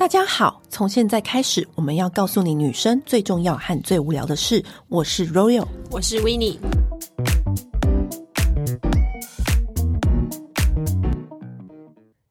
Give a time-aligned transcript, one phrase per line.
[0.00, 4.64] 大家好，从现在开始，我们要告诉你女生最重要和最无聊的事。
[4.88, 6.58] 我是 Royal，我是 Winnie。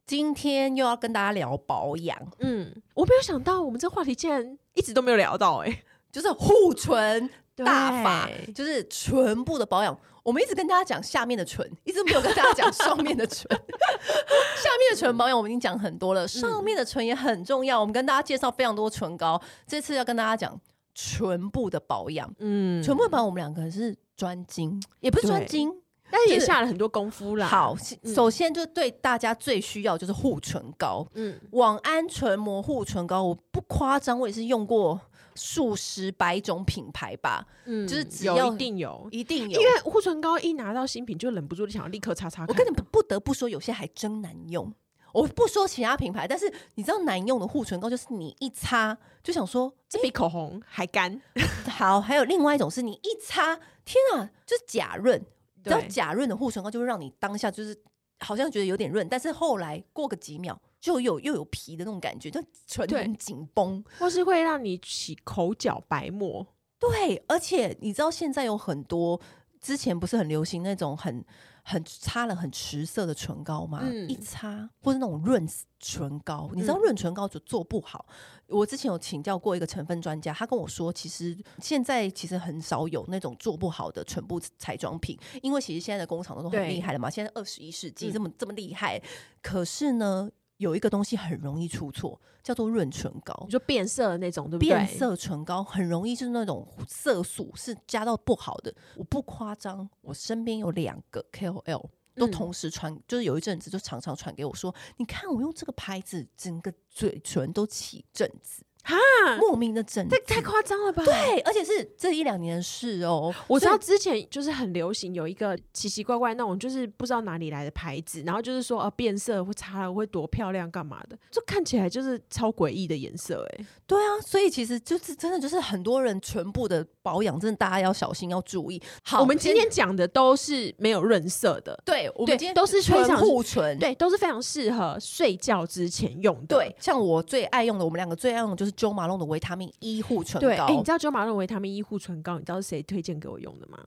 [0.07, 2.17] 今天又要跟大家聊保养。
[2.39, 9.95] 嗯，我没有想到我们这话题竟然一直都没有聊到，欸，哎，就是护唇大法，就是唇部的保养。
[10.29, 13.47] 我们一直跟大家讲下面的唇，一直没有跟大家讲上面的唇。
[13.49, 17.81] 下面的唇保养我们已经讲很多了，上面的唇也很重要。
[17.81, 20.55] 我们跟大家介绍非常多唇膏，这次要跟大家讲
[20.93, 22.31] 唇部的保养。
[22.37, 25.73] 嗯，唇部的保养我们两个人是专精，也不是专精，
[26.11, 27.47] 但是也下了很多功夫啦。
[27.47, 27.75] 好，
[28.13, 31.07] 首先就对大家最需要就是护唇膏。
[31.15, 35.01] 嗯，晚安唇膜护唇膏，我不夸张，我也是用过。
[35.35, 42.45] 数十百种品牌吧，嗯，就是只要一定有，一定有，因为护唇膏一拿到新品就忍不住想要立刻擦擦。
[42.47, 44.73] 我跟你们不得不说，有些还真难用。
[45.11, 51.19] 我不说其他品牌，但是你知道难用的护唇膏就是你一擦就想说，这比口红还干。
[51.67, 55.19] 好，还有另外一种是你一擦，天啊，就是假润。
[55.55, 57.75] 你知道假润的护唇膏就会让你当下就是
[58.19, 60.61] 好像觉得有点润，但是后来过个几秒。
[60.79, 66.45] 就有又有皮的那种感觉，就唇很紧绷，或是会让你起口角白沫。
[66.79, 69.19] 对，而且你知道现在有很多，
[69.59, 71.23] 之前不是很流行那种很
[71.61, 73.81] 很擦了很持色的唇膏吗？
[73.83, 75.45] 嗯、一擦或是那种润
[75.79, 78.05] 唇膏，你知道润唇膏就做不好。
[78.47, 87.09] 嗯、我之前有请教过一个成分专家，他跟我说，其实现在其实很少有那种做不好的唇部彩妆品，因为其实现在的工厂都很厉害了嘛。
[87.09, 89.01] 现在二十一世纪这么、嗯、这么厉害，
[89.41, 90.29] 可是呢？
[90.59, 94.69] 有一个东西很容易出错，叫做润唇膏，你说变色的那种，对不对？
[94.69, 98.73] 变色唇膏很容易就是那种色素是加到不好的。
[98.95, 108.95] 我不夸张，我身边有两个 KOL 都同时传，嗯、就是有一阵子就常常传给我说：“你看我用这个牌子，整个嘴唇都起疹子。”哈，
[109.37, 111.03] 莫名的整，这，太太夸张了吧？
[111.03, 113.33] 对，而且是这一两年的事哦。
[113.47, 123.65] 我知道之前就是很流行有一个奇奇怪怪那种，就是不知道哪里来的牌子，然后就是说啊变色会擦了会多漂亮干嘛的，就看起来就是超诡异的颜色哎。
[123.85, 128.81] 对啊，所以其实就是真的就是很多人唇部的保养，真的大家要小心要注意。
[129.03, 136.57] 好，我们今天讲的都是没有润色的，对，我们今天都是非常护唇，对，都是非常适合睡觉之前用的。
[136.57, 140.47] 对，像我最爱用的，我们两个最爱用的就是 Jo Malone 的维他命 E 护唇膏。
[140.47, 143.77] 对，哎，你知道 Jo Malone 维他命 E 护唇膏，你知道是谁推荐给我用的吗？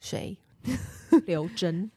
[0.00, 0.36] 谁？
[1.26, 1.90] 刘真。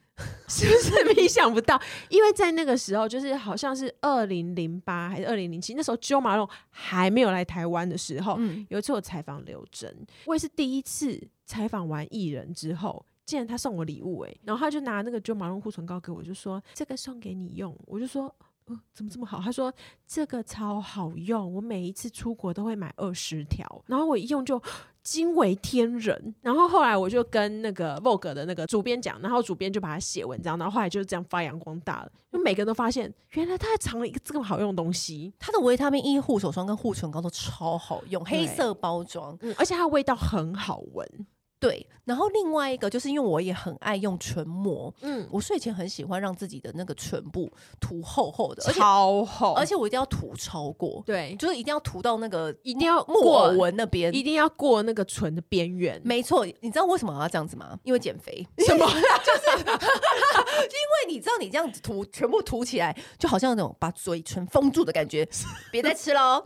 [0.46, 1.76] 是不是没想不到？
[2.08, 9.92] 因为在那个时候，就是好像是二零零八还是二零零七，那时候 Jo Malone 还没有来台湾的时候，嗯、有一次我采访刘真，
[10.26, 18.32] 我也是第一次采访完艺人之后，竟然他送我礼物哎、欸，然后他就拿那个 Jo Malone 护唇膏给我，就说这个送给你用，我就说。
[18.66, 19.40] 哦，怎么这么好？
[19.40, 19.72] 他说
[20.06, 24.60] 这个超好用，我每一次出国都会买二十条，然后我一用就
[25.02, 26.34] 惊为天人。
[26.40, 32.12] 然后后来我就跟那个 Vogue 的那个主编讲，然后主编就把它写文章，然后后来就是这样发扬光大了。
[32.32, 35.32] 就每个人都发现，原来他还藏了一个这么好用的东西。
[35.38, 41.26] 他的维他命 E 护手霜跟护唇膏都超好用，黑色包装，嗯，而且它的味道很好闻。
[41.64, 55.98] 对，然后另外一个就是因为我也很爱用唇膜，嗯，我睡前很喜欢让自己的那个唇部涂厚厚的，超厚，而且我一定要涂超过，对，就是一定要涂到那个一定要木偶纹那边，一定要过那个唇的边缘。
[56.04, 57.78] 没错，你知道为什么我要这样子吗？
[57.82, 58.46] 因为减肥。
[58.66, 58.84] 什么？
[58.86, 65.26] 就是 因为你知道你这样子涂，全部涂起来就好像那种把嘴唇封住的感觉，
[65.70, 66.44] 别再吃喽。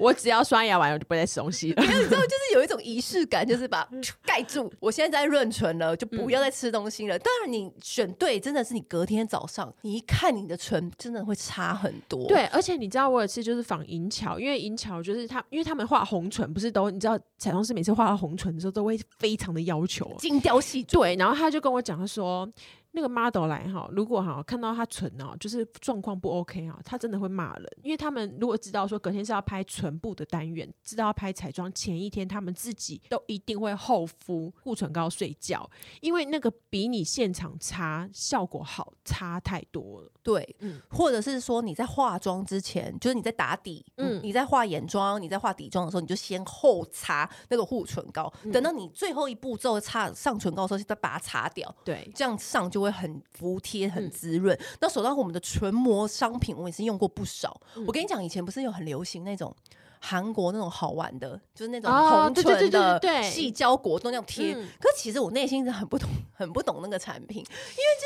[0.00, 1.82] 我只要刷牙完，我就不会再吃东西了。
[1.82, 3.88] 你知道，就是有一种仪式感，就是把。
[4.24, 4.70] 盖住！
[4.80, 7.18] 我现在在润唇了，就不要再吃东西了。
[7.18, 12.26] 当然，你选对，真的是你隔天早上，你一看你的唇，真的会差很多。
[12.26, 21.00] 对，而且你知道，我有次就是仿银桥，因为银桥就是他，因为他们画红唇，不是都你知道，彩妆师每次画到红唇的时候，都会非常的要求精雕细琢。
[21.00, 22.48] 对，然后他就跟我讲，他说。
[22.96, 35.68] 那个 model 来哈，如果哈看到他唇哦，就是状况不 OK 哈，他真的会骂人，因为他们如果知道说隔天是要拍唇部的单元，知道要拍彩妆，前一天他们自己都一定会厚敷护唇膏睡觉，
[36.00, 40.10] 因为那个比你现场擦效果好差太多了。
[40.22, 52.85] 对，嗯，或者是说你在化妆之前，就是你在打底，嗯，你在画眼妆，你在画底妆的时候，你就先后擦那个护唇膏，嗯、等到你最后一步骤擦上唇膏的时候，再把它擦掉，对，这样上就会。
[52.86, 54.56] 会很服帖，很滋润。
[54.56, 57.60] 嗯、那说到我们的唇膜商品，我也是用过不少。
[57.74, 59.54] 嗯、我跟你讲，以前不是有很流行那种
[59.98, 64.54] 韩国那种好玩的，就是那种红唇的细胶果冻那样贴。
[64.78, 68.05] 可是其实我内心是很不懂，很不懂那个产品，因为就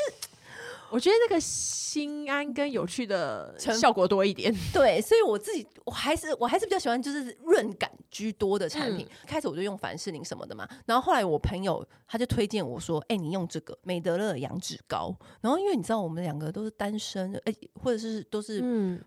[0.91, 4.53] 我觉得那个心安跟有趣的效果多一点。
[4.73, 9.05] 对，所以我自己我还是我还是比较喜欢就是润感居多的产品。
[9.09, 18.61] 嗯、开始我就用凡士林什么的嘛，然后后来我朋友他就推荐我说：“哎、欸，你用这个美德乐羊脂膏。”然后因为你知道我们两个都是单身，哎、欸，或者是都是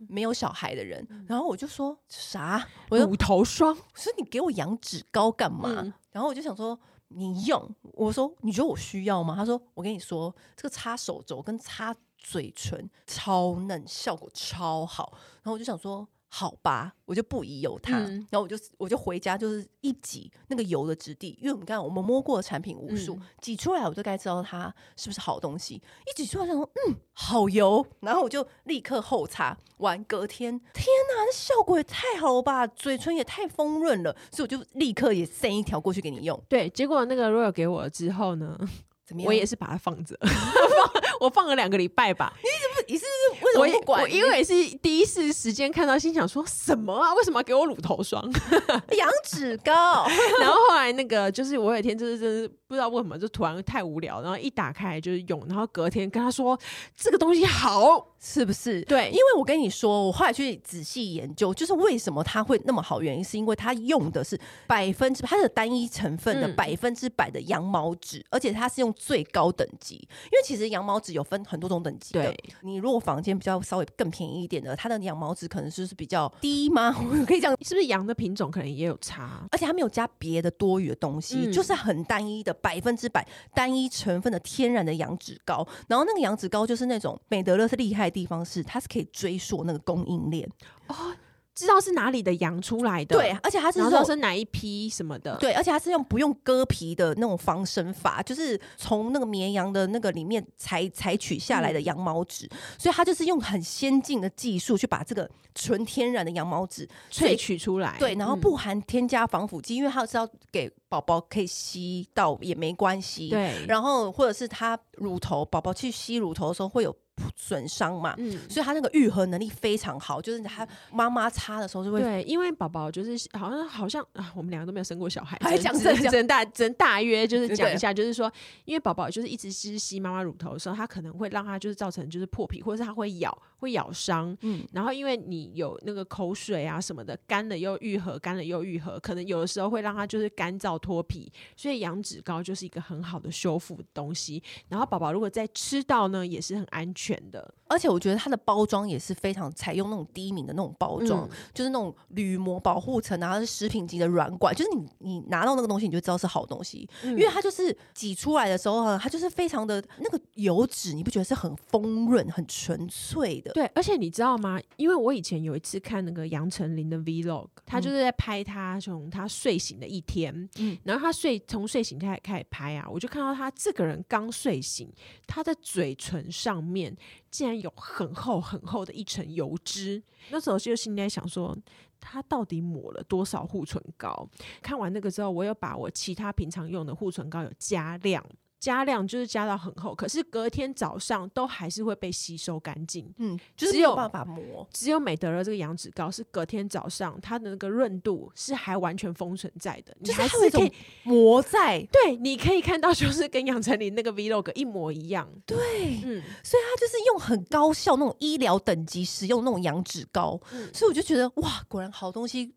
[0.09, 2.67] 没有小孩的人，嗯、然后我就说啥？
[2.89, 3.71] 我乳头霜？
[3.77, 5.83] 我说你给我羊脂膏干嘛？
[5.83, 6.79] 嗯、然后我就想说。
[7.17, 9.35] 你用，我说你觉得我需要吗？
[9.37, 15.13] 他说我跟你说，这个擦手肘跟擦嘴唇超嫩，效果超好。
[15.43, 16.07] 然后我就想说。
[16.37, 25.77] 好吧，我就不疑有他，嗯、然后我就我就回家，就是一挤那个油的质地，因为我们刚刚我们摸过的产品无数，挤、嗯、出来我就该知道它是不是好东西。
[25.77, 36.43] 一挤出来就说嗯，好油，然后我就立刻后擦完，隔天天哪，这效果也太好了吧，嘴唇也太丰润了，所以我就立刻也 send 一条过去给你用。
[36.49, 38.59] 对，结果那个 Royal 给我了之后呢，
[39.07, 39.29] 怎么样？
[39.29, 40.19] 我也是把它放着，
[41.21, 42.33] 我放了两个礼拜吧。
[42.39, 42.74] 你怎么？
[42.89, 43.05] 你是
[43.41, 44.13] 不是为什么不管？
[44.13, 47.15] 因为是第一次时间看到，心想说什么啊？
[47.15, 48.23] 为什么要给我乳头霜、
[48.97, 50.07] 羊脂膏？
[50.41, 56.59] 然后后来那个就是我有一天就是真是不知道为什么就突然太无聊，然后一打开就是用，然后隔天跟他说
[56.97, 58.83] 这个东西好， 是不是？
[58.83, 64.37] 对，因为我跟你说，我后来去仔细研究，就是为什么它会那么好，原因是因为它用的是
[64.67, 72.25] 百分之它的单一成分的百分之百的羊毛脂，嗯、而且它是用最高等级，因为其实羊毛脂有分很多种等级的。
[72.25, 76.95] 对你如果房间比较稍微更便宜一点的，它的羊毛纸可能就是比较低吗？
[76.99, 79.47] 我可以讲，是不是羊的品种可能也有差？
[79.53, 85.67] 而且它没有加别的多余的东西，嗯、就是很单一的百分之百单一成分的天然的羊脂膏。
[85.87, 90.49] 然后那个羊脂膏就是那种美德乐是厉害的地方是，它是可以追溯那个供应链
[90.87, 91.15] 哦。
[91.55, 116.95] 知道是哪里的羊出来的，对，而且它是说是哪一批什么的，对，而且它是用不用割皮的那种防身法，就是从那个绵羊的那个里面采采取下来的羊毛脂，嗯、所以它就是用很先进的技术去把这个纯天然的羊毛脂萃取出来，对，然后不含添加防腐剂，嗯、因为它是要给宝宝可以吸到也没关系，对，然后或者是它乳头宝宝去吸乳头的时候会有。
[117.37, 128.31] 损伤嘛，嗯，所以他那个愈合能力非常好，就是他妈妈擦的时候就会对，因为宝宝就是好像好像啊，我们两个都没有生过小孩，还讲这真大真大约就是讲一下，就是说，
[128.65, 144.43] 因为宝宝就是一直吸吸妈妈乳头的时候，他可能会让他就是造成就是破皮，或者是他会咬会咬伤，嗯，然后因为你有那个口水啊什么的，干了又愈合，干了又愈合，可能有的时候会让它就是干燥脱皮，所以羊脂膏就是一个很好的修复的东西。
[144.69, 147.15] 然后宝宝如果再吃到呢，也是很安全。
[147.31, 163.53] 的，而且我觉得它的包装也是非常采用那种低敏的那种包装，嗯、就是那种铝膜保护层然后，是食品级的软管，就是你你拿到那个东西，你就知道是好东西，嗯、因为它就是挤出来的时候，它就是非常的那个油脂，你不觉得是很丰润、很纯粹的？
[163.55, 164.61] 对，而且你知道吗？
[164.77, 174.93] 因为我以前有一次看那个杨丞琳的 Vlog，他就是在拍他从他睡醒的一天，嗯，然后他睡从睡醒开始开始拍啊，我就看到他这个人刚睡醒，
[175.27, 176.95] 他的嘴唇上面。
[177.31, 181.59] 竟然有很厚很厚的一层油脂，那时候就心里在想说，
[181.99, 184.31] 他到底抹了多少护唇膏？
[184.63, 188.25] 看完那个之后，我又把我其他平常用的护唇膏有加量。
[188.65, 193.07] 加量就是加到很厚，可是隔天早上都还是会被吸收干净。
[193.19, 194.67] 嗯，就是没有办法磨。
[194.73, 200.73] 只有美德乐这个羊脂膏是隔天早上它的那个润度是还完全封存在的，就是它会可以
[201.05, 201.87] 磨在。
[201.93, 205.29] 对，你可以看到就是跟杨丞琳那个 Vlog 一模一样。
[205.45, 212.55] 对，嗯，所以它就是用很高效那种医疗等级使用那种羊脂膏，嗯，所以我就觉得哇，果然好东西。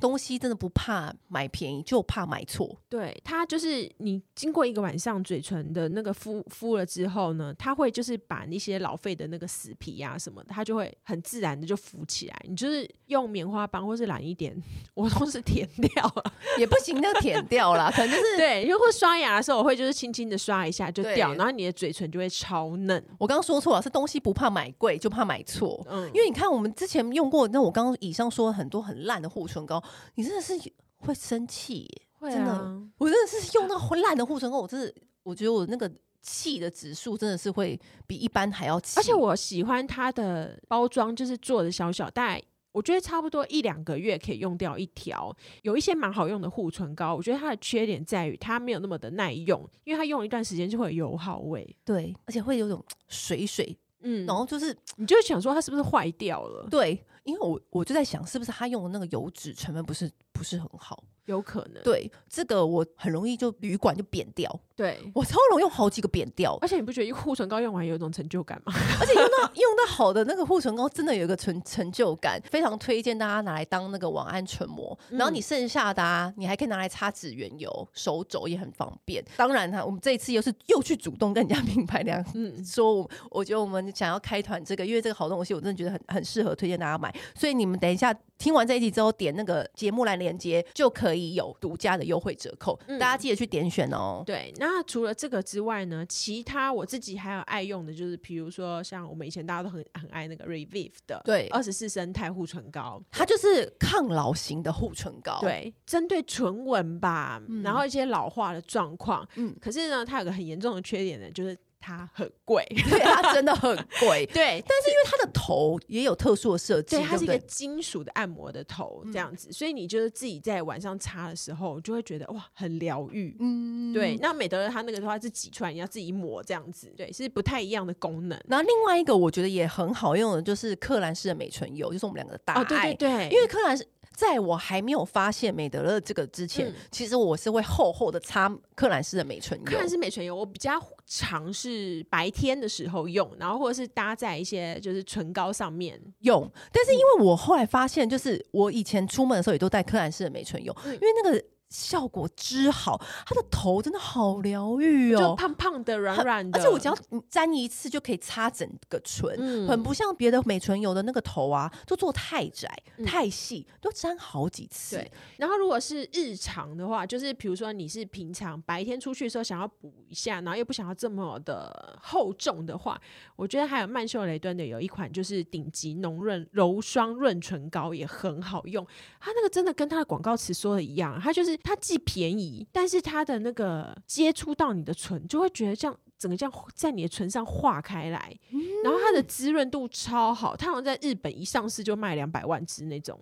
[0.00, 2.76] 东西真的不怕买便宜，就怕买错。
[2.88, 12.36] 对，它就是你经过一个晚上嘴唇的那个敷敷了之后呢，它会就是把那些老废的那个死皮啊什么的，它就会很自然的就浮起来。
[12.48, 14.54] 你就是用棉花棒或是懒一点，
[14.94, 18.64] 我都是舔掉了，也不行，就舔掉了，可能就是对。
[18.66, 23.04] 如果刷牙的时候，我会就是轻轻的刷一下就掉，然后你的嘴唇就会超嫩。
[23.18, 25.84] 我刚刚说错了，是东西不怕买贵，就怕买错。
[25.88, 29.82] 嗯，因为你看我们之前用过，那我刚刚以上说很多很烂的护唇膏。
[30.14, 30.52] 你真的是
[30.98, 35.90] 会生气耶，会啊、真的，我真的是用那烂的护唇膏，我真的，我觉得我那个
[36.22, 38.98] 气的指数真的是会比一般还要气。
[38.98, 45.36] 而且我喜欢它的包装，就是做的小小，袋我觉得差不多一两个月可以用掉一条。
[45.62, 56.66] 有一些蛮好用的护唇膏，我觉得它的缺点在于它没有那么的耐用，因为它用一段时间就会有油耗味，对，而且会有种水水，嗯，然后就是你就会想说它是不是坏掉了？
[56.70, 57.04] 对。
[57.24, 61.02] 因为我我就在想，是不是他用的那个油脂成分不是不是很好。
[61.26, 68.72] 有可能，对这个我很容易就旅馆就扁掉，对我超容易用好几个扁掉，而且你不觉得一个护唇膏用完有一种成就感吗？
[69.00, 74.96] 而且用到用到好的那个护唇膏，真的有一个成成就感，非常推荐大家拿来当那个晚安唇膜。
[75.10, 79.24] 然后你剩下的啊，你还可以拿来擦指缘油，手肘也很方便。
[79.36, 88.14] 当然哈，我们这一次又是又去主动跟人家 品牌这样嗯说，我我觉得我们想要开团这个，因为这个好东西我真的觉得很很适合推荐大家买，所以你们等一下。
[88.36, 92.78] 听完这一集之后，点那个节目来连接，就可以有独家的优惠折扣。
[92.86, 94.22] 嗯、大家记得去点选哦。
[94.26, 109.26] 对，那除了这个之外呢，其他我自己还有爱用的，就是比如说像我们以前大家都很很爱那个 Revive 的，对，二十四生态护唇膏，它就是抗老型的护唇膏，对，针对唇纹吧，嗯、然后一些老化的状况。
[109.36, 111.56] 嗯，可是呢，它有个很严重的缺点呢，就是。
[111.84, 114.24] 它很贵， 对，它真的很贵。
[114.32, 123.36] 对，但是因为它的头也有特殊的设计，对，它是一个金属的按摩的头，这样子，嗯、所以你就是自己在晚上擦的时候，就会觉得哇，很疗愈。
[123.38, 124.16] 嗯，对。
[124.16, 128.40] 那美德乐它那个的话是挤出来，你要自己抹这样子，对，是不太一样的功能。
[128.48, 132.62] 然后另外一个我觉得也很好用的，就是克兰氏的美唇油，就是我们两个的大爱。
[132.62, 133.86] 哦、对对对，因为克兰诗。
[134.14, 139.64] 在我还没有发现美德乐这个之前，嗯、其实我是会厚厚的擦克兰氏的美唇油。
[139.64, 140.72] 克兰氏美唇油，我比较
[141.06, 146.50] 常是白天的时候用，然后或者是搭在一些就是唇膏上面用。
[146.72, 151.44] 但是因为我后来发现，就是我以前出门的时候也都带克兰氏的美唇油，嗯、因为那个。
[151.70, 156.96] 效果之好，它的头真的好疗愈哦，就胖胖的、软软的，而且我只要
[157.28, 164.96] 沾一次就可以擦整个唇，嗯、很不像别的美唇油的那个头啊，就做太窄、嗯、太细，都沾好几次。
[164.96, 173.00] 对，然后如果是日常的话，就是比如说你是平常白天出去的时候想要补一下，然后又不想要这么的厚重的话，
[173.34, 178.86] 我觉得还有曼秀雷敦的有一款就是顶级浓润柔霜润唇膏也很好用，
[179.18, 181.53] 它那个真的跟它的广告词说的一样，它就是。
[181.62, 190.56] 它既便宜，但是它的那个接触到你的唇，就会觉得这样整个这样在你的唇上化开来，嗯、然后它的滋润度超好。
[190.56, 193.20] 它好像在日本一上市就卖两百万支那种，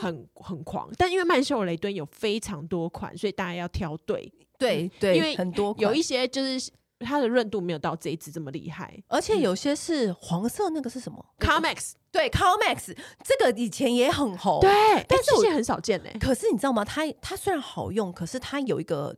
[0.00, 0.90] 很很狂。
[0.96, 6.70] 但因为曼秀雷敦有非常多款，所以大家要挑对，对对，因为很多有一些就是。
[7.00, 14.70] 它的润度没有到这一支这么厉害，而且有些是黄色，那个是什么？Carmex，对，Carmex，这个以前也很红，对，
[15.08, 16.14] 但是现在很少见嘞。
[16.20, 16.84] 可是你知道吗？
[16.84, 19.16] 它它虽然好用，可是它有一个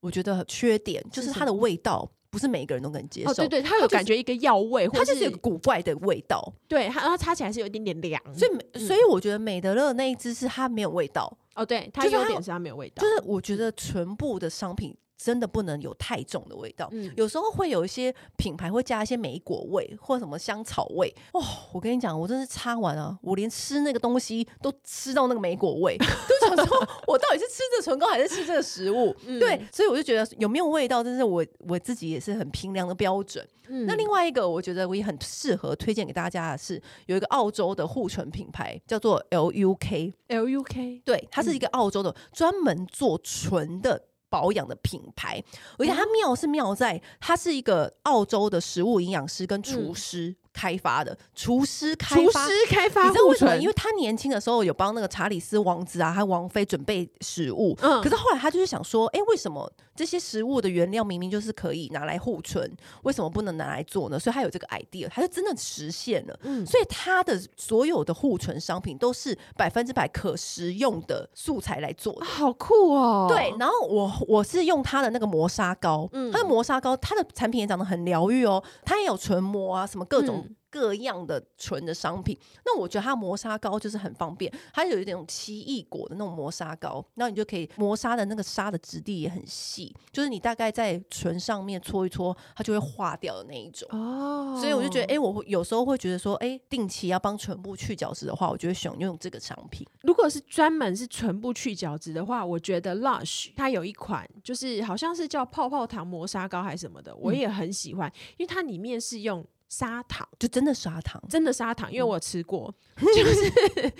[0.00, 3.30] 我觉得缺点，就是它的味道不是每一个人都能接受。
[3.30, 6.52] 哦，对对，它有感觉一个药味，它就是古怪的味道。
[6.66, 11.30] 对，它它擦起来是有一点点凉，所以所以我觉得美德乐那一支是它没有味道。
[11.54, 13.02] 哦，对，它优点是它没有味道。
[13.02, 14.96] 就是我觉得唇部的商品。
[15.18, 21.12] 真的不能有太重的味道，嗯、有时候会有一些品牌会加一些莓果味或什么香草味。
[21.32, 29.12] 哦，我跟你讲，我真是擦完啊，我连吃那个东西都吃到那个莓果味， 就想说我到底是吃这唇膏还是吃这个食物？
[29.26, 33.44] 嗯、对，所以我就觉得有没有味道，真是我我自己也是很评量的标准。
[33.70, 44.04] 嗯、那另外一个，我觉得我也很适合推荐给大家的是，有一个澳洲的护唇品牌叫做 LUK，LUK，LUK 对，它是一个澳洲的专门做唇的。
[44.28, 45.42] 保养的品牌，
[45.78, 50.36] 而且它妙是妙在，它是一个澳洲的食物营养师跟厨师。
[50.58, 53.56] 嗯开发的厨师开发，厨师开发，你知道为什么？
[53.58, 57.76] 因为他年轻的时候有帮那个查理斯王子啊，还有王妃准备食物。
[57.80, 64.18] 嗯，可是后来他就是想说，哎、欸，为什么这些食物的原料明明就是可以拿来护唇，为什么不能拿来做呢？
[64.18, 66.36] 所以他有这个 idea，他就真的实现了。
[66.42, 73.26] 嗯，所以他的所有的护唇商品都是百分之百可食用的素材来做的，好酷哦。
[73.28, 80.44] 对，然后我我是用他的那个磨砂膏，嗯，他的磨砂膏，他的产品也长得很疗愈哦，他也有唇膜啊，什么各种。
[80.70, 93.88] 各样的唇的商品，那我觉得它磨砂膏就是很方便，它有一点奇异果的那种磨砂膏，那你就可以磨砂的那个砂的质地也很细，就是你大概在唇上面搓一搓，它就会化掉的那一种。
[93.90, 99.86] 哦，所以我就觉得，哎、欸，我有时候会觉得说，哎、欸，定期要帮唇部去角质的话，我就会选用这个产品。
[100.02, 109.44] 如果是专门是唇部去角质的话，我觉得 Lush 它有一款，就是好像是叫泡泡糖磨砂膏还是什么的，我也很喜欢，嗯、因为它里面是用。
[109.68, 110.26] 砂糖。
[110.38, 113.92] 就真的砂糖，真的砂糖，因为我吃过，嗯、 就是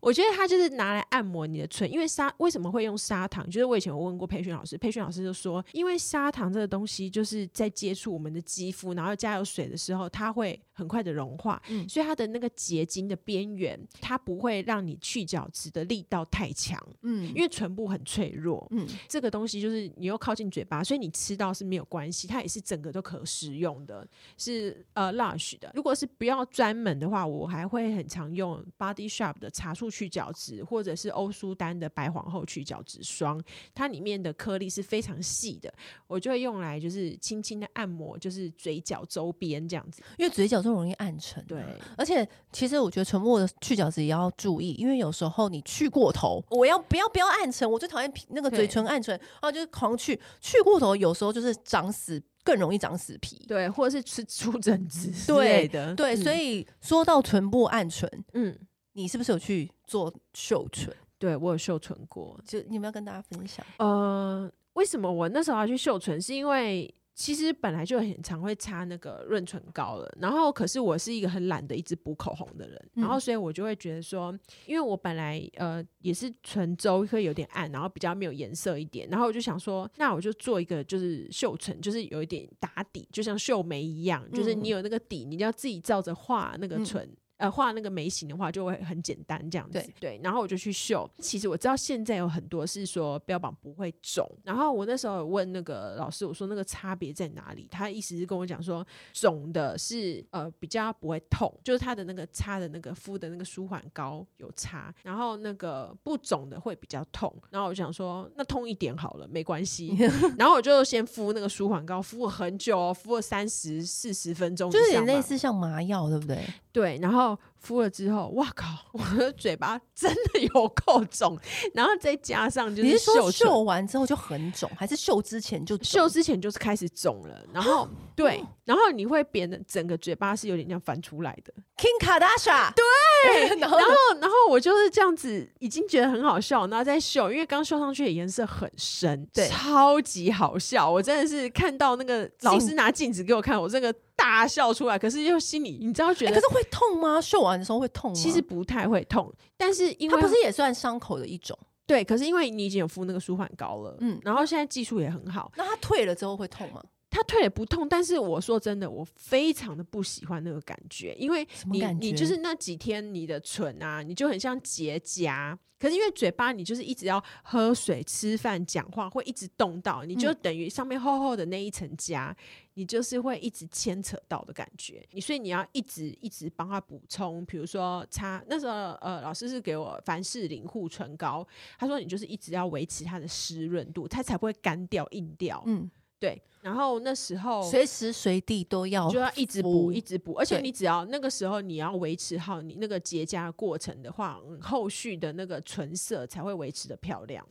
[0.00, 3.44] 我觉得它就是拿来按摩你的唇，因为砂为什么会用砂糖？
[3.50, 24.06] 就是我以前我问过培训老师，培训老师就说，因为砂糖这个东西就是在接触我们的肌肤，然后加有水的时候，它会很快的融化，嗯、所以它的那个结晶的边缘，它不会让你去角质的力道太强，嗯，因为唇部很脆弱，嗯，这个东西就是你又靠近嘴巴，所以你吃到是没有关系，它也是整个都可食用的，
[24.38, 25.09] 是呃。
[25.10, 25.70] 呃 Lush 的。
[25.74, 33.42] 如果是不要专门的话，我还会很常用 Body Shop 的茶树去角质，或者是欧舒丹的白皇后去角质霜。
[33.74, 35.72] 它里面的颗粒是非常细的，
[36.06, 41.44] 我就会用来就是轻轻的按摩，就是嘴角周边这样子，因为嘴角就容易暗沉。
[41.46, 41.64] 对，
[41.96, 47.70] 而且其实我觉得唇末的去角质也要注意，因为有时候你去过头，我要不要不要暗沉？
[47.70, 52.22] 我最讨厌那个嘴唇暗沉，然后就是狂去去过头，有时候就是长死。
[52.44, 58.58] 更容易长死皮，对，或者是吃出疹子之类的，对，所以说到唇部暗唇，嗯，
[58.92, 60.94] 你是不是有去做秀唇？
[61.18, 63.64] 对，我有秀唇过，就你们要跟大家分享。
[63.78, 66.20] 呃，为什么我那时候要去秀唇？
[66.20, 66.94] 是因为。
[67.20, 74.34] 其实本来就很常会擦那个润唇膏了，然后可是我是一个很懒得一直补口红的人，然后所以我就会觉得说，
[74.64, 87.06] 因为我本来呃也是唇周会有点暗，然后比较没有颜色一点，然后我就想说，那我就做一个就是秀唇，就是有一点打底，就像秀眉一样，就是你有那个底，你要自己照着画那个唇。
[87.40, 91.08] 呃，画那个眉形的话就会很简单这样子，对，对，然后我就去绣。
[91.18, 97.66] 其实我知道现在有很多是说标榜不会肿，然后我那时候有问那个老师，我说那个差别在哪里？
[97.70, 107.34] 他意思是跟我讲说，肿的是呃比较不会痛，就是他的那个擦的那个敷的那个舒缓膏有差，然后那个不肿的会比较痛。
[107.48, 109.96] 然后我想说，那痛一点好了，没关系。
[110.36, 116.44] 然后我就先敷那个舒缓膏，敷了很久哦，敷了三十四十分钟，就是有点类似像麻药，对不对？
[116.72, 117.38] 对，然后。
[117.60, 118.66] 敷了之后，哇靠！
[118.92, 121.38] 我的嘴巴 真的有够肿，
[121.74, 127.86] 然后再加上就是你是说秀完之后就很肿，还是秀之前就秀之前就是开始肿了，然后
[128.16, 131.52] 对，然后你会变得整个嘴巴是有点像翻出来的。
[131.76, 133.78] King Kardashian 对， 然后
[134.20, 140.90] 然后我就是这样子，已经觉得很好笑，然后再秀，因为刚绣上去的颜色很深，对，超级好笑。
[140.90, 143.94] 我真的是看到那个老师拿镜子给我看，我这个。
[144.20, 147.18] 大笑出来，可是又心里你知道觉得、欸，可是会痛吗？
[147.18, 148.14] 秀完的时候会痛吗？
[148.14, 151.58] 其实不太会痛，但是因为它不是也算伤口的一种？
[151.86, 156.80] 对，可是因为你已经有敷那个舒缓膏了，嗯，然后现在技术也很好，那它退了之后会痛吗？
[157.10, 165.58] 它退了不痛，但是我说真的，我非常的不喜欢那个感觉，因为你你就是那几天你的唇啊，你就很像结痂。
[165.78, 172.34] 可是因为嘴巴你就是一直要喝水、吃饭、讲话，会一直动到，你就等于上面厚厚的那一层痂，
[172.74, 175.02] 你就是会一直牵扯到的感觉。
[175.12, 181.46] 你所以你要一直一直帮他补充，比如说擦那时候呃老师是给我凡士林护唇膏，
[181.78, 185.62] 他说你就是一直要维持它的湿润度，它才不会干掉硬掉。
[185.66, 185.90] 嗯。
[186.20, 197.44] 对，然后那时候随时随地都要就要一直补，一直补，而且你只要那个时候你要维持好你那个结痂过程的话，后续的那个唇色才会维持的漂亮。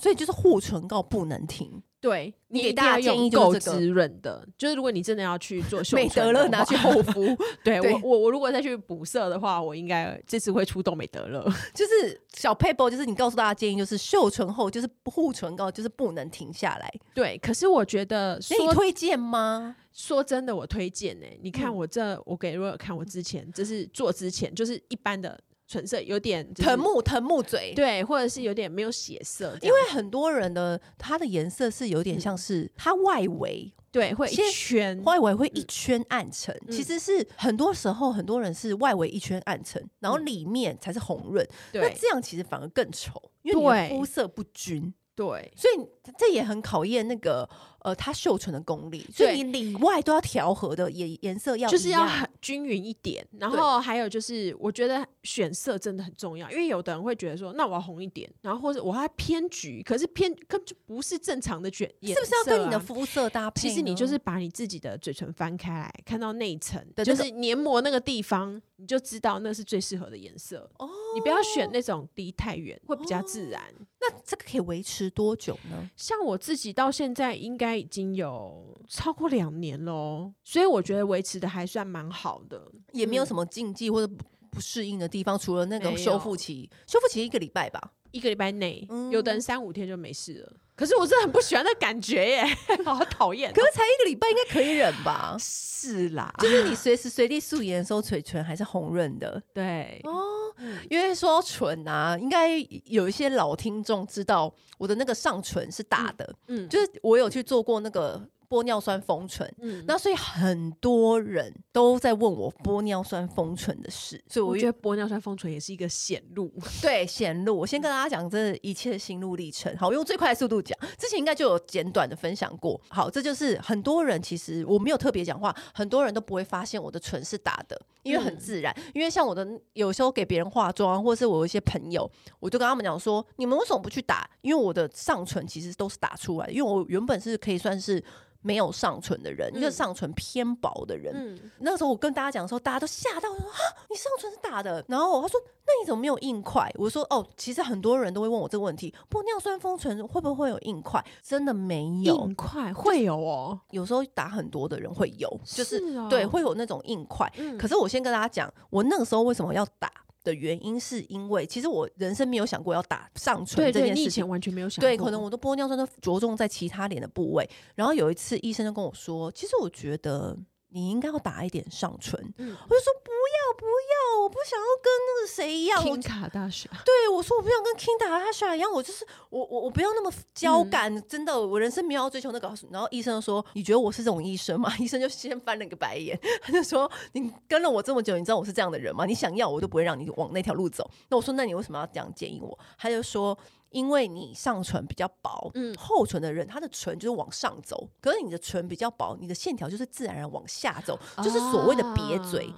[0.00, 1.82] 所以就是护唇膏不能停。
[2.00, 11.42] 对，你给大家建议够滋润的，就是如果你真的要去做秀美德乐拿去厚敷， 对，我我我如果再去补色的话，我应该这次会出动美德乐，
[11.74, 19.74] 就是小撇步，就是你告诉大家建议就是秀唇后就是护唇膏就是不能停下来，对，可是我觉得说，你推荐吗？
[19.92, 25.36] 说真的，我推荐呢、欸，你看我这，嗯、我给若尔看我之前，就是做之前就是一般的。
[25.68, 35.00] 唇色有点藤木藤木嘴，对，或者是有点没有血色，因为很多人的它的颜色是有点像是它外围、嗯、对会一圈。
[35.04, 47.46] 外围会一圈暗沉，嗯、其实是很多时候很多人是外围一圈暗沉，然后里面才是红润，嗯，那这样其实反而更丑，因为你的肤色不均，对，所以这也很考验那个。
[47.80, 53.26] 呃，它绣唇的功力，所以你里外都要调和的颜颜色要就是要很均匀一点。
[53.38, 63.68] 然后还有就是，我觉得选色真的很重要，因为有的人会觉得说，那我要红一点，然后或者我要偏橘，可是偏根本就不是正常的卷颜色，啊，是不是要跟你的肤色搭配？
[63.68, 70.68] 其实你就是把你自己的嘴唇翻开来，看到内层，就是黏膜那个地方，你就知道那是最适合的颜色。
[70.78, 73.62] 哦，你不要选那种离太远，会比较自然。
[73.78, 75.88] 哦，那这个可以维持多久呢？
[75.96, 77.78] 像我自己到现在应该。
[77.78, 90.52] 已经有超过两年喽，所以我觉得维持的还算蛮好的，也没有什么禁忌或者不不适应的地方，除了那个修复期，修复期一个礼拜吧，一个礼拜内，嗯、有的人三五天就没事了。
[90.76, 92.44] 可是我真的很不喜欢那感觉耶，
[92.86, 93.52] 好讨厌。
[93.52, 95.36] 可是才一个礼拜，应该可以忍吧？
[95.40, 99.42] 是啦，就是你随时随地素颜的时候，嘴唇还是红润的。
[99.52, 100.54] 对哦，
[100.88, 106.32] 因为说唇啊，应该有一些老听众知道，我的那个上唇是大的。
[106.46, 117.58] 嗯，就是我有去做过那个玻尿酸封唇，嗯，那所以很多人都在问我玻尿酸封唇的事，所以我，我觉得玻尿酸封唇也是一个显路， 对，显路。
[117.58, 120.78] 我先跟大家讲这一切的心路历程，好，用最快的速度讲。
[120.96, 134.28] 之前应该就有简短的分享过，好，这就是很多人其实我没有特别讲话，很多人都不会发现我的唇是打的，因为很自然，嗯、因为像我的有时候给别人化妆，或者是我有一些朋友，我就跟他们讲说，你们为什么不去打？
[134.40, 138.02] 因为我的上唇其实都是打出来的，因为我原本是可以算是。
[138.40, 141.12] 没有上唇的人，一个上唇偏薄的人。
[141.14, 143.58] 嗯，那时候我跟大家讲的时候，大家都吓到，说啊，
[143.90, 144.84] 你上唇是打的。
[144.88, 146.70] 然后他说，那你怎么没有硬块？
[146.76, 151.04] 我说哦，其实很多人都会问我这个问题，玻尿酸封唇会不会有硬块？
[151.22, 157.30] 真的没有硬块，会有哦，有时候打很多的人会有，就是，是哦，对，会有那种硬块。
[157.36, 159.90] 嗯，可是我先跟大家讲，我那个时候为什么要打？
[160.28, 164.88] 的原因是因为，其实我人生没有想过要打上唇这件事情，完全没有想过。
[164.88, 167.48] 对，可能我的玻尿酸都着重在其他脸的部位。
[167.74, 170.36] 然后有一次医生就跟我说，其实我觉得。
[170.70, 176.68] 你应该要打一点上唇，嗯、我就说不要不要，我不想要跟那个谁一样，Kim Kardashian。
[176.84, 182.48] 对，我说我不想跟 Kim Kardashian 一样，我就是我我我不要那么胶感，嗯、真的，我人生没有要追求那个。
[182.70, 184.72] 然后医生说，你觉得我是这种医生吗？
[184.80, 189.04] 医生就先翻了一个白眼，他就说，你跟了我这么久，你知道我是这样的人吗？
[189.04, 190.90] 你想要我都不会让你往那条路走。
[191.08, 192.58] 那我说，那你为什么要这样建议我？
[192.78, 193.36] 他就说。
[193.70, 202.52] 因为你上唇比较薄，嗯，厚唇的人他的唇就是往上走，可是你的唇比较薄，你的线条就是自然而然往下走，就是所谓的瘪嘴，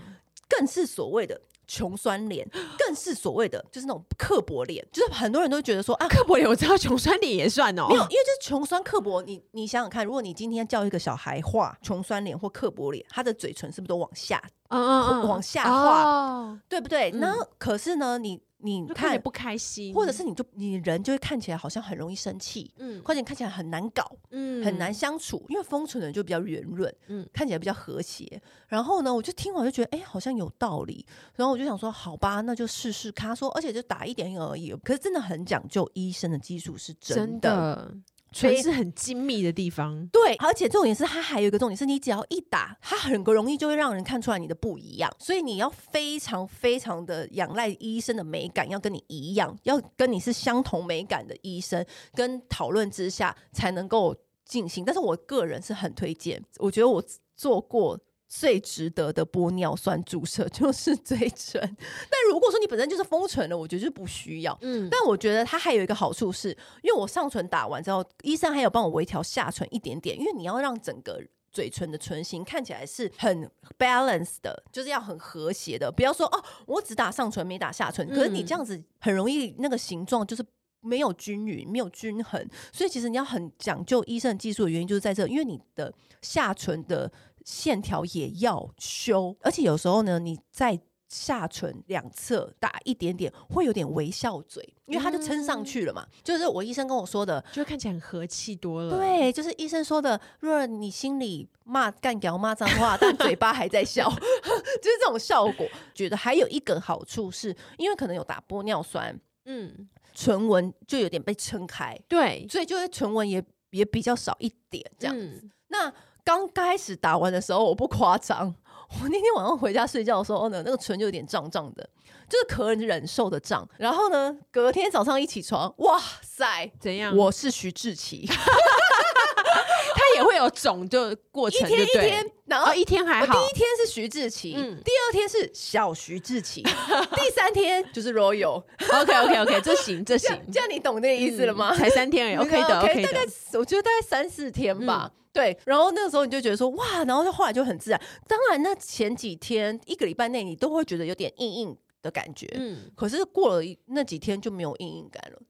[0.49, 17.11] 更是所谓的穷酸脸，更是所谓的就是那种刻薄脸，就是很多人都觉得说啊，刻薄脸我知道，穷酸脸也算哦，没有，因为就是穷酸刻薄，你你想想看，如果你今天叫一个小孩画穷酸脸或刻薄脸，他的嘴唇是不是都往下，嗯嗯嗯，往下画，对不对？
[17.13, 18.41] 那可是呢，你。
[18.63, 28.41] 你看，不开心，或者是你就你人就会看起来好像很容易生气，嗯，或者你看起来很难搞，嗯，很难相处，因为封存的人就比较圆润，嗯，看起来比较和谐。
[28.69, 31.05] 然后呢，我就听完就觉得，哎、欸，好像有道理。
[31.37, 33.31] 然后我就想说，好吧，那就试试看。
[33.31, 37.17] 他说，而且就打一点而已，可是真的很讲究，医生的技术是真的。
[37.17, 37.95] 真的
[38.33, 54.85] 唇是很精密的地方，对，而且重点是它还有一个重点是，你只要一打，它很容易就会让人看出来你的不一样，所以你要非常非常的仰赖医生的美感，要跟你一样，要跟你是相同美感的医生，跟讨论之下才能够进行。
[54.85, 57.03] 但是我个人是很推荐，我觉得我
[57.37, 57.99] 做过。
[58.33, 64.57] 最值得的玻尿酸注射 就是嘴唇，但如果说你本身就是丰唇的，我觉得就不需要。
[64.63, 66.51] 嗯，但我觉得它还有一个好处是，
[66.83, 80.45] 因为我上唇打完之后，医生还有帮我微调下唇一点点，因为你要让整个嘴唇的唇形看起来是很 balance 的，就是要很和谐的，不要说哦，我只打上唇没打下唇，可是你这样子很容易那个形状就是
[80.81, 87.11] 没有均匀、没有均衡，所以其实你要很讲究医生技术的原因就是在这，因为你的下唇的。
[87.51, 96.07] 线条也要修，而且有时候呢，你在下唇两侧打一点点，会有点微笑嘴，因为它就撑上去了嘛。
[96.09, 98.97] 嗯、就是我医生跟我说的，就看起来很和气多了。
[98.97, 105.67] 对，就是医生说的，若你心里骂干掉骂脏话，但嘴巴还在笑， 就是这种效果。
[105.93, 115.41] 觉得还有一个好处是，因为可能有打玻尿酸，嗯，唇纹就有点被撑开，对，所以就是唇纹也也比较少一点这样子。
[115.43, 115.93] 嗯、那
[116.31, 118.55] 刚开始打完的时候，我不夸张，
[119.03, 121.91] 我那天晚上回家睡觉的时候呢，那个唇就有点胀胀的，
[122.29, 123.69] 就是可忍受的胀。
[123.79, 127.17] 然后呢，隔天早上一起床，哇塞，怎样？
[127.17, 133.33] 我是徐志奇， 他也会有肿就过程，一天一天，然后一天还好。
[133.33, 136.63] 第一天是徐志奇，嗯，第二天是小徐志奇，
[137.17, 138.63] 第三天就是 Royal。
[138.93, 141.75] OK OK OK， 这行这行，这样你懂那个意思了吗？
[141.77, 145.11] 才三天而已，OK 的 OK 的，大概我觉得大概三四天吧。
[145.33, 148.01] 对，然后那个时候你就觉得说哇，然后就后来就很自然。
[148.27, 155.41] 当然，那前几天一个礼拜内你都会觉得有点硬硬的感觉，嗯，可是过了那几天就没有硬硬感了。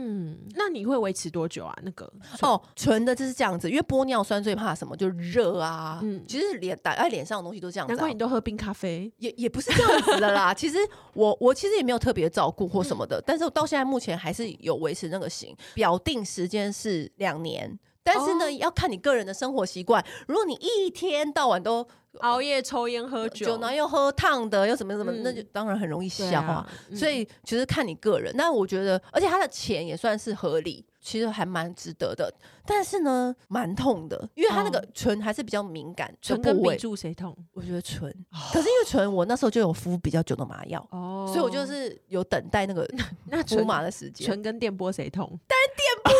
[0.00, 1.76] 嗯，那你会维持多久啊？
[1.82, 2.10] 那个
[2.42, 4.96] 哦，纯的就是这样子，因为玻尿酸最怕什么？
[4.96, 5.98] 就是热啊。
[6.02, 7.92] 嗯，其实脸打在脸上的东西都这样子。
[7.92, 10.54] 难怪你都喝冰咖啡，也也不是这样子的啦。
[10.54, 10.78] 其实
[11.14, 17.76] 我我其实也没有特别照顾或什么的，嗯、但是我到现在目前还是有维持那个型，表定时间是两年。
[18.14, 20.04] 但是呢，哦、要看你个人的生活习惯。
[20.26, 21.86] 如果你一天到晚都
[22.20, 26.54] 熬夜、抽烟、喝酒，然后又喝烫的，又怎么怎么，嗯、那就当然很容易消化。
[26.54, 28.34] 啊嗯、所以其实看你个人。
[28.36, 32.32] 那我觉得，而且他的钱也算是合理，其实还蛮值得的。
[32.66, 36.12] 但是呢，蛮痛的，因为他那个唇还是比较敏感。
[36.20, 37.34] 唇跟鼻柱谁痛？
[37.52, 38.08] 我觉得唇。
[38.32, 42.88] 哦、可是因为唇，我那时候就有敷比较久的麻药，哦，所以我就是有等待那个
[43.30, 44.26] 那敷麻的时间。
[44.26, 45.26] 唇跟电波谁痛？
[45.46, 46.12] 当然电波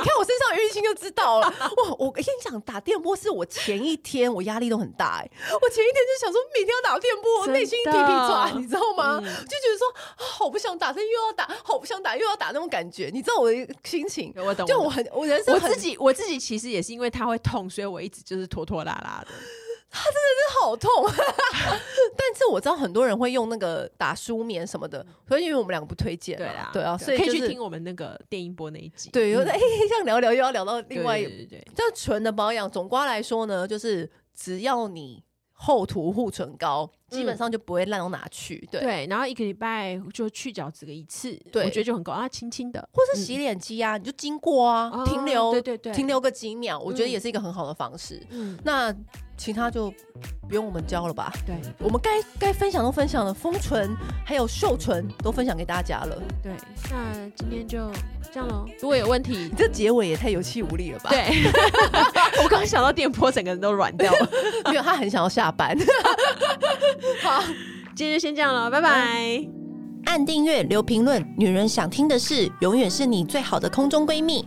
[0.00, 1.46] 你看我身上的淤青就知道了。
[1.46, 9.20] 哇，我跟你讲，打电波是我前一天我压力都很大哎、欸，我前一天就想说每天要打电波，我内心皮皮抓，你知道吗？
[9.22, 9.86] 嗯、就觉得说
[10.16, 14.32] 好不想打，但又要打，好不想打又要打那种感觉，你知道我的心情？
[14.36, 19.28] 我懂，就我很我人生我自己我自己其实也是因为它会痛，所以我一直就是拖拖拉拉的。
[19.92, 20.90] 他真的是好痛，
[22.16, 29.10] 但是我知道很多人会用那个打舒眠什么的，所以因为我们两个不推荐，对啊，对啊，所以可以去听我们那个电音波那一集。
[29.10, 38.64] 对，有的哎，这样聊聊又要聊到另外一，对对对，就纯的保养，总括来说呢，就是只要你厚涂护唇膏，基本上就不会烂到哪去。
[38.70, 48.24] 对，然后一个礼拜就去角质个一次，对，我觉得就很够啊，轻轻的，或是洗脸机啊，你就经过啊，停留，对对对，停留个几秒，我觉得也是一个很好的方式。
[48.30, 48.94] 嗯，那。
[49.40, 49.90] 其他就
[50.46, 51.32] 不用我们教了吧？
[51.46, 56.22] 对，我们该该分享都分享了，丰唇还有秀唇都分享给大家了。
[56.42, 56.52] 对，
[56.90, 57.90] 那今天就
[58.30, 58.66] 这样喽。
[58.82, 61.08] 如果有问题，你这结尾也太有气无力了吧？
[61.08, 61.50] 对，
[62.44, 64.28] 我刚想到电波，整个人都软掉了。
[64.68, 65.74] 因为，他很想要下班。
[67.24, 67.42] 好，
[67.96, 69.42] 今天就先这样了，拜拜。
[70.04, 74.46] 按订阅，留评论，女人想听的事，永远是你最好的空中闺蜜。